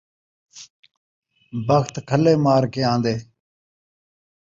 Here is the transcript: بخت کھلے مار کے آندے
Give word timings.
بخت 1.67 1.93
کھلے 2.09 2.33
مار 2.43 2.63
کے 2.73 2.81
آندے 2.91 3.15